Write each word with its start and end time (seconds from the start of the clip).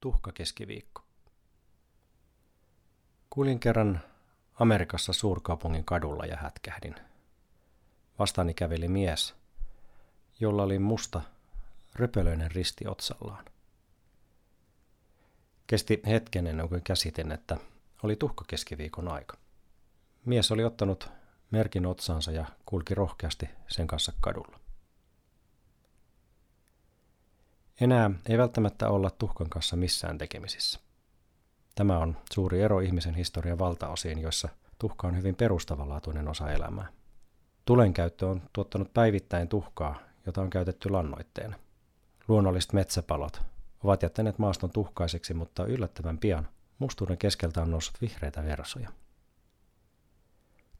Tuhka 0.00 0.32
keskiviikko. 0.32 1.02
Kuulin 3.30 3.60
kerran 3.60 4.00
Amerikassa 4.54 5.12
suurkaupungin 5.12 5.84
kadulla 5.84 6.26
ja 6.26 6.36
hätkähdin. 6.36 6.94
Vastaani 8.18 8.54
käveli 8.54 8.88
mies, 8.88 9.34
jolla 10.40 10.62
oli 10.62 10.78
musta 10.78 11.22
röpölöinen 11.94 12.50
risti 12.50 12.86
otsallaan. 12.86 13.44
Kesti 15.66 16.02
hetken 16.06 16.46
ennen 16.46 16.68
kuin 16.68 16.82
käsitin, 16.82 17.32
että 17.32 17.56
oli 18.02 18.16
tuhka 18.16 18.44
keskiviikon 18.48 19.08
aika. 19.08 19.36
Mies 20.24 20.52
oli 20.52 20.64
ottanut 20.64 21.08
merkin 21.50 21.86
otsaansa 21.86 22.32
ja 22.32 22.46
kulki 22.66 22.94
rohkeasti 22.94 23.48
sen 23.68 23.86
kanssa 23.86 24.12
kadulla. 24.20 24.60
Enää 27.80 28.10
ei 28.28 28.38
välttämättä 28.38 28.88
olla 28.88 29.10
tuhkan 29.10 29.50
kanssa 29.50 29.76
missään 29.76 30.18
tekemisissä. 30.18 30.80
Tämä 31.74 31.98
on 31.98 32.16
suuri 32.32 32.60
ero 32.62 32.80
ihmisen 32.80 33.14
historian 33.14 33.58
valtaosiin, 33.58 34.18
joissa 34.18 34.48
tuhka 34.78 35.06
on 35.06 35.16
hyvin 35.16 35.34
perustavanlaatuinen 35.34 36.28
osa 36.28 36.50
elämää. 36.50 36.86
Tulen 37.64 37.92
käyttö 37.92 38.26
on 38.26 38.42
tuottanut 38.52 38.94
päivittäin 38.94 39.48
tuhkaa, 39.48 39.98
jota 40.26 40.40
on 40.40 40.50
käytetty 40.50 40.90
lannoitteena. 40.90 41.56
Luonnolliset 42.28 42.72
metsäpalot 42.72 43.42
ovat 43.84 44.02
jättäneet 44.02 44.38
maaston 44.38 44.70
tuhkaiseksi, 44.70 45.34
mutta 45.34 45.64
yllättävän 45.64 46.18
pian 46.18 46.48
mustuuden 46.78 47.18
keskeltä 47.18 47.62
on 47.62 47.70
noussut 47.70 48.00
vihreitä 48.00 48.44
versoja. 48.44 48.90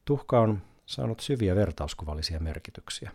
Tuhka 0.05 0.41
on 0.41 0.63
saanut 0.87 1.21
syviä 1.21 1.57
vertauskuvallisia 1.57 2.41
merkityksiä. 2.41 3.11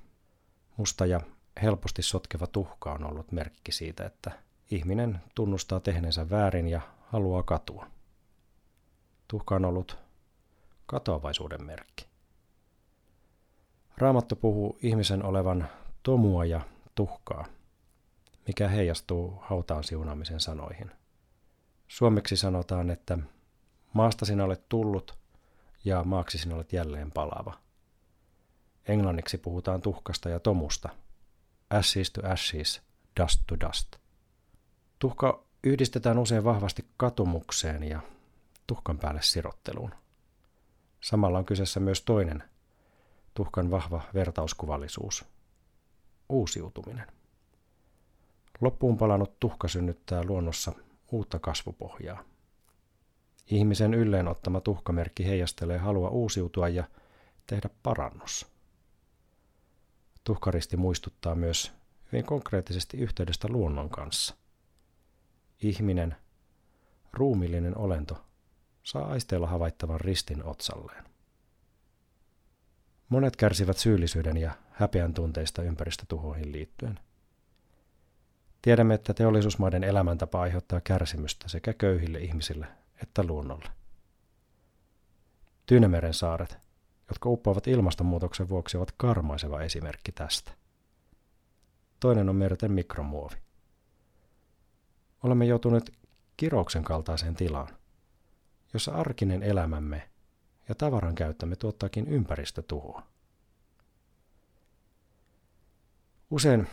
Musta 0.77 1.05
ja 1.05 1.21
helposti 1.61 2.01
sotkeva 2.01 2.47
tuhka 2.47 2.91
on 2.91 3.03
ollut 3.03 3.31
merkki 3.31 3.71
siitä, 3.71 4.05
että 4.05 4.31
ihminen 4.71 5.21
tunnustaa 5.35 5.79
tehneensä 5.79 6.29
väärin 6.29 6.67
ja 6.67 6.81
haluaa 7.11 7.43
katua. 7.43 7.87
Tuhka 9.27 9.55
on 9.55 9.65
ollut 9.65 9.97
katoavaisuuden 10.85 11.63
merkki. 11.63 12.07
Raamattu 13.97 14.35
puhuu 14.35 14.77
ihmisen 14.81 15.25
olevan 15.25 15.69
tomua 16.03 16.45
ja 16.45 16.61
tuhkaa, 16.95 17.45
mikä 18.47 18.67
heijastuu 18.67 19.37
hautaan 19.41 19.83
siunaamisen 19.83 20.39
sanoihin. 20.39 20.91
Suomeksi 21.87 22.37
sanotaan, 22.37 22.89
että 22.89 23.17
maasta 23.93 24.25
sinä 24.25 24.43
olet 24.43 24.69
tullut 24.69 25.17
ja 25.85 26.03
maaksi 26.03 26.37
sinä 26.37 26.55
olet 26.55 26.73
jälleen 26.73 27.11
palava. 27.11 27.53
Englanniksi 28.87 29.37
puhutaan 29.37 29.81
tuhkasta 29.81 30.29
ja 30.29 30.39
tomusta– 30.39 30.89
ashes 31.69 32.11
to 32.11 32.21
ashes, 32.27 32.81
dust 33.21 33.41
to 33.47 33.59
dust. 33.59 33.95
Tuhka 34.99 35.45
yhdistetään 35.63 36.17
usein 36.17 36.43
vahvasti 36.43 36.85
katumukseen 36.97 37.83
ja 37.83 37.99
tuhkan 38.67 38.97
päälle 38.97 39.21
sirotteluun. 39.21 39.91
Samalla 41.01 41.37
on 41.37 41.45
kyseessä 41.45 41.79
myös 41.79 42.01
toinen 42.01 42.43
tuhkan 43.33 43.71
vahva 43.71 44.01
vertauskuvallisuus, 44.13 45.25
uusiutuminen. 46.29 47.07
Loppuun 48.61 48.97
palannut 48.97 49.39
tuhka 49.39 49.67
synnyttää 49.67 50.23
luonnossa 50.23 50.71
uutta 51.11 51.39
kasvupohjaa. 51.39 52.23
Ihmisen 53.47 53.93
ylleen 53.93 54.27
ottama 54.27 54.61
tuhkamerkki 54.61 55.25
heijastelee 55.25 55.77
halua 55.77 56.09
uusiutua 56.09 56.69
ja 56.69 56.83
tehdä 57.47 57.69
parannus. 57.83 58.54
Tuhkaristi 60.25 60.77
muistuttaa 60.77 61.35
myös 61.35 61.71
hyvin 62.11 62.25
konkreettisesti 62.25 62.97
yhteydestä 62.97 63.47
luonnon 63.47 63.89
kanssa. 63.89 64.35
Ihminen, 65.61 66.15
ruumillinen 67.13 67.77
olento, 67.77 68.25
saa 68.83 69.05
aisteella 69.05 69.47
havaittavan 69.47 70.01
ristin 70.01 70.43
otsalleen. 70.43 71.03
Monet 73.09 73.35
kärsivät 73.35 73.77
syyllisyyden 73.77 74.37
ja 74.37 74.51
häpeän 74.71 75.13
tunteista 75.13 75.63
ympäristötuhoihin 75.63 76.51
liittyen. 76.51 76.99
Tiedämme, 78.61 78.93
että 78.93 79.13
teollisuusmaiden 79.13 79.83
elämäntapa 79.83 80.41
aiheuttaa 80.41 80.81
kärsimystä 80.81 81.47
sekä 81.47 81.73
köyhille 81.73 82.19
ihmisille 82.19 82.67
että 83.03 83.23
luonnolle. 83.23 83.69
Tyynemeren 85.65 86.13
saaret 86.13 86.64
jotka 87.09 87.29
uppoavat 87.29 87.67
ilmastonmuutoksen 87.67 88.49
vuoksi, 88.49 88.77
ovat 88.77 88.91
karmaiseva 88.97 89.61
esimerkki 89.61 90.11
tästä. 90.11 90.51
Toinen 91.99 92.29
on 92.29 92.35
merten 92.35 92.71
mikromuovi. 92.71 93.35
Olemme 95.23 95.45
joutuneet 95.45 95.91
kirouksen 96.37 96.83
kaltaiseen 96.83 97.35
tilaan, 97.35 97.77
jossa 98.73 98.91
arkinen 98.91 99.43
elämämme 99.43 100.09
ja 100.69 100.75
tavaran 100.75 101.15
käyttämme 101.15 101.55
tuottaakin 101.55 102.07
ympäristötuhoa. 102.07 103.03
Usein 106.29 106.67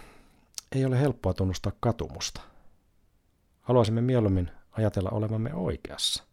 ei 0.72 0.84
ole 0.84 1.00
helppoa 1.00 1.34
tunnustaa 1.34 1.72
katumusta. 1.80 2.40
Haluaisimme 3.60 4.00
mieluummin 4.00 4.50
ajatella 4.72 5.10
olevamme 5.10 5.54
oikeassa. 5.54 6.24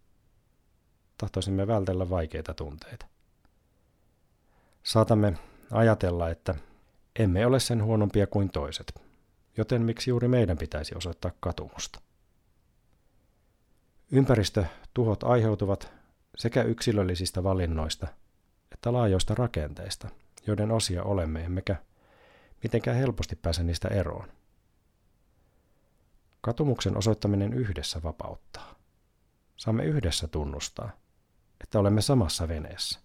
Tahtoisimme 1.18 1.68
vältellä 1.68 2.10
vaikeita 2.10 2.54
tunteita. 2.54 3.06
Saatamme 4.84 5.38
ajatella, 5.72 6.30
että 6.30 6.56
emme 7.20 7.46
ole 7.46 7.60
sen 7.60 7.84
huonompia 7.84 8.28
kuin 8.28 8.50
toiset, 8.50 9.02
joten 9.58 9.82
miksi 9.82 10.10
juuri 10.10 10.28
meidän 10.28 10.58
pitäisi 10.58 10.96
osoittaa 10.96 11.32
katumusta? 11.40 12.00
Ympäristötuhot 14.12 15.24
aiheutuvat 15.24 15.92
sekä 16.38 16.64
yksilöllisistä 16.64 17.44
valinnoista 17.44 18.08
että 18.80 18.94
laajoista 18.94 19.36
rakenteista, 19.36 20.10
joiden 20.48 20.72
osia 20.72 21.04
olemme, 21.04 21.44
emmekä 21.44 21.76
mitenkään 22.64 22.98
helposti 22.98 23.36
pääse 23.36 23.64
niistä 23.64 23.88
eroon. 23.88 24.32
Katumuksen 26.42 26.98
osoittaminen 26.98 27.54
yhdessä 27.54 28.04
vapauttaa. 28.04 28.76
Saamme 29.58 29.84
yhdessä 29.86 30.28
tunnustaa, 30.28 30.92
että 31.62 31.80
olemme 31.80 32.02
samassa 32.02 32.48
veneessä. 32.48 33.00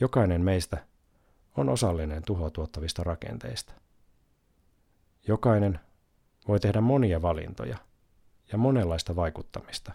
Jokainen 0.00 0.40
meistä 0.40 0.86
on 1.56 1.68
osallinen 1.68 2.22
tuhoa 2.22 2.50
tuottavista 2.50 3.04
rakenteista. 3.04 3.72
Jokainen 5.26 5.80
voi 6.48 6.60
tehdä 6.60 6.80
monia 6.80 7.22
valintoja 7.22 7.78
ja 8.52 8.58
monenlaista 8.58 9.16
vaikuttamista, 9.16 9.92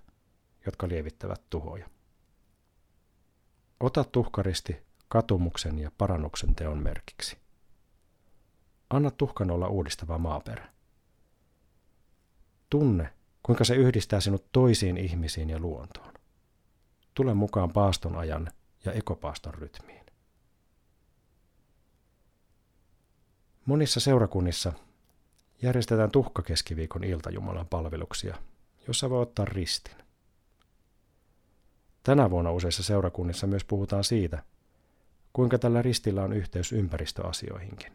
jotka 0.66 0.88
lievittävät 0.88 1.42
tuhoja. 1.50 1.90
Ota 3.80 4.04
tuhkaristi 4.04 4.78
katumuksen 5.08 5.80
ja 5.80 5.92
parannuksen 5.98 6.56
teon 6.56 6.84
merkiksi. 6.84 7.38
Anna 8.90 9.12
tuhkan 9.12 9.52
olla 9.52 9.68
uudistava 9.68 10.18
maaperä. 10.18 10.70
Tunne, 12.70 13.14
kuinka 13.44 13.64
se 13.64 13.76
yhdistää 13.76 14.20
sinut 14.20 14.46
toisiin 14.52 14.98
ihmisiin 14.98 15.50
ja 15.50 15.60
luontoon. 15.60 16.14
Tule 17.14 17.34
mukaan 17.34 17.74
paaston 17.74 18.16
ajan 18.16 18.52
ja 18.86 18.92
ekopaaston 18.92 19.54
rytmiin. 19.54 20.06
Monissa 23.66 24.00
seurakunnissa 24.00 24.74
järjestetään 25.62 26.12
tuhkakeskiviikon 26.12 27.04
iltajumalan 27.04 27.68
palveluksia, 27.68 28.38
jossa 28.88 29.10
voi 29.10 29.22
ottaa 29.22 29.46
ristin. 29.46 29.96
Tänä 32.04 32.30
vuonna 32.30 32.52
useissa 32.52 32.84
seurakunnissa 32.84 33.48
myös 33.48 33.64
puhutaan 33.64 34.04
siitä, 34.04 34.44
kuinka 35.34 35.58
tällä 35.58 35.82
ristillä 35.82 36.24
on 36.24 36.34
yhteys 36.34 36.72
ympäristöasioihinkin. 36.72 37.94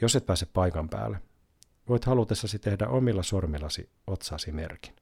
Jos 0.00 0.16
et 0.16 0.26
pääse 0.26 0.46
paikan 0.46 0.88
päälle, 0.88 1.22
voit 1.88 2.04
halutessasi 2.04 2.58
tehdä 2.58 2.88
omilla 2.88 3.22
sormillasi 3.22 3.90
otsasi 4.06 4.52
merkin. 4.52 4.99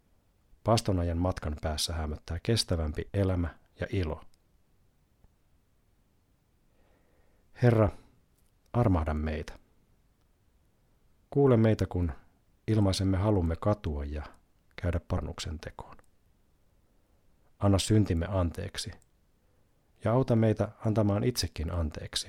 Pastonajan 0.68 1.18
matkan 1.18 1.56
päässä 1.62 1.92
hämöttää 1.92 2.38
kestävämpi 2.42 3.08
elämä 3.14 3.54
ja 3.80 3.86
ilo. 3.90 4.24
Herra, 7.62 7.88
armahda 8.72 9.14
meitä. 9.14 9.58
Kuule 11.30 11.56
meitä, 11.56 11.86
kun 11.86 12.12
ilmaisemme 12.66 13.16
halumme 13.16 13.56
katua 13.56 14.04
ja 14.04 14.22
käydä 14.82 15.00
parannuksen 15.08 15.58
tekoon. 15.58 15.96
Anna 17.58 17.78
syntimme 17.78 18.26
anteeksi 18.26 18.90
ja 20.04 20.12
auta 20.12 20.36
meitä 20.36 20.68
antamaan 20.86 21.24
itsekin 21.24 21.72
anteeksi 21.72 22.28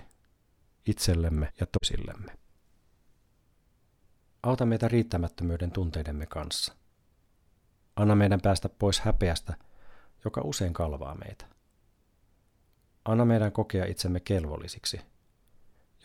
itsellemme 0.87 1.53
ja 1.59 1.65
toisillemme. 1.65 2.37
Auta 4.43 4.65
meitä 4.65 4.87
riittämättömyyden 4.87 5.71
tunteidemme 5.71 6.25
kanssa. 6.25 6.79
Anna 7.95 8.15
meidän 8.15 8.41
päästä 8.41 8.69
pois 8.69 8.99
häpeästä, 8.99 9.53
joka 10.25 10.41
usein 10.43 10.73
kalvaa 10.73 11.15
meitä. 11.15 11.45
Anna 13.05 13.25
meidän 13.25 13.51
kokea 13.51 13.85
itsemme 13.85 14.19
kelvollisiksi, 14.19 15.01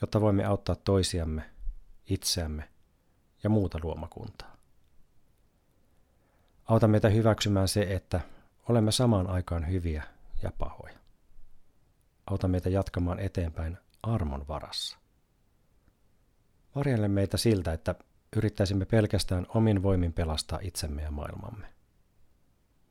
jotta 0.01 0.21
voimme 0.21 0.45
auttaa 0.45 0.75
toisiamme, 0.75 1.49
itseämme 2.09 2.69
ja 3.43 3.49
muuta 3.49 3.79
luomakuntaa. 3.83 4.55
Auta 6.65 6.87
meitä 6.87 7.09
hyväksymään 7.09 7.67
se, 7.67 7.81
että 7.81 8.21
olemme 8.69 8.91
samaan 8.91 9.27
aikaan 9.27 9.69
hyviä 9.69 10.03
ja 10.43 10.51
pahoja. 10.57 10.99
Auta 12.27 12.47
meitä 12.47 12.69
jatkamaan 12.69 13.19
eteenpäin 13.19 13.77
armon 14.03 14.47
varassa. 14.47 14.97
Varjelle 16.75 17.07
meitä 17.07 17.37
siltä, 17.37 17.73
että 17.73 17.95
yrittäisimme 18.35 18.85
pelkästään 18.85 19.45
omin 19.49 19.83
voimin 19.83 20.13
pelastaa 20.13 20.59
itsemme 20.61 21.01
ja 21.01 21.11
maailmamme. 21.11 21.74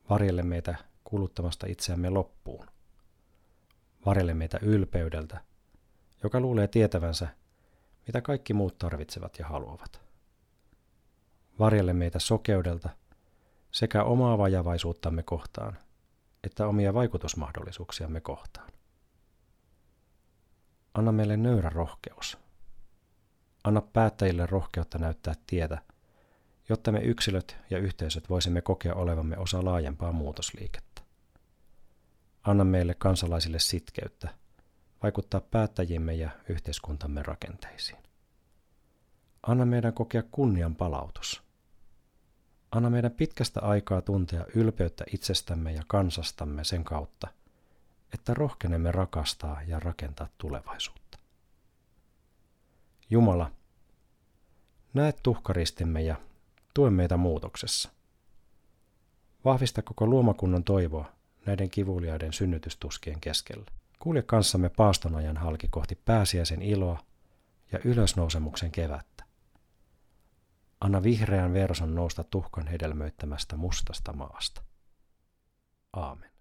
Varjelle 0.09 0.43
meitä 0.43 0.75
kuluttamasta 1.03 1.67
itseämme 1.67 2.09
loppuun. 2.09 2.67
Varjelle 4.05 4.33
meitä 4.33 4.59
ylpeydeltä, 4.61 5.41
joka 6.23 6.39
luulee 6.39 6.67
tietävänsä, 6.67 7.27
mitä 8.07 8.21
kaikki 8.21 8.53
muut 8.53 8.77
tarvitsevat 8.77 9.39
ja 9.39 9.47
haluavat. 9.47 10.01
Varjelle 11.59 11.93
meitä 11.93 12.19
sokeudelta 12.19 12.89
sekä 13.71 14.03
omaa 14.03 14.37
vajavaisuuttamme 14.37 15.23
kohtaan, 15.23 15.77
että 16.43 16.67
omia 16.67 16.93
vaikutusmahdollisuuksiamme 16.93 18.21
kohtaan. 18.21 18.71
Anna 20.93 21.11
meille 21.11 21.37
nöyrä 21.37 21.69
rohkeus. 21.69 22.37
Anna 23.63 23.81
päättäjille 23.81 24.45
rohkeutta 24.45 24.97
näyttää 24.97 25.33
tietä, 25.47 25.81
jotta 26.69 26.91
me 26.91 26.99
yksilöt 26.99 27.57
ja 27.69 27.77
yhteisöt 27.77 28.29
voisimme 28.29 28.61
kokea 28.61 28.95
olevamme 28.95 29.37
osa 29.37 29.65
laajempaa 29.65 30.11
muutosliikettä. 30.11 31.01
Anna 32.43 32.63
meille 32.63 32.93
kansalaisille 32.93 33.59
sitkeyttä 33.59 34.29
vaikuttaa 35.03 35.41
päättäjimme 35.41 36.13
ja 36.13 36.29
yhteiskuntamme 36.49 37.23
rakenteisiin. 37.23 37.97
Anna 39.43 39.65
meidän 39.65 39.93
kokea 39.93 40.23
kunnian 40.31 40.75
palautus. 40.75 41.43
Anna 42.71 42.89
meidän 42.89 43.11
pitkästä 43.11 43.61
aikaa 43.61 44.01
tuntea 44.01 44.45
ylpeyttä 44.55 45.03
itsestämme 45.13 45.71
ja 45.71 45.83
kansastamme 45.87 46.63
sen 46.63 46.83
kautta, 46.83 47.27
että 48.13 48.33
rohkenemme 48.33 48.91
rakastaa 48.91 49.61
ja 49.67 49.79
rakentaa 49.79 50.27
tulevaisuutta. 50.37 51.17
Jumala, 53.09 53.51
näet 54.93 55.19
tuhkaristimme 55.23 56.01
ja 56.01 56.15
tue 56.75 56.89
meitä 56.89 57.17
muutoksessa. 57.17 57.89
Vahvista 59.45 59.81
koko 59.81 60.07
luomakunnan 60.07 60.63
toivoa 60.63 61.11
näiden 61.45 61.69
kivuliaiden 61.69 62.33
synnytystuskien 62.33 63.21
keskellä. 63.21 63.65
Kulje 63.99 64.21
kanssamme 64.21 64.69
paastonajan 64.69 65.37
halki 65.37 65.67
kohti 65.67 65.95
pääsiäisen 66.05 66.61
iloa 66.61 66.99
ja 67.71 67.79
ylösnousemuksen 67.83 68.71
kevättä. 68.71 69.23
Anna 70.81 71.03
vihreän 71.03 71.53
verson 71.53 71.95
nousta 71.95 72.23
tuhkan 72.23 72.67
hedelmöittämästä 72.67 73.57
mustasta 73.57 74.13
maasta. 74.13 74.61
Aamen. 75.93 76.34